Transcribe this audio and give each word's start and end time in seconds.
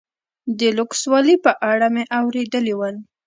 د 0.59 0.61
لوکسوالي 0.77 1.35
په 1.45 1.51
اړه 1.71 1.87
مې 1.93 2.03
اورېدلي 2.19 2.73
ول. 2.79 2.95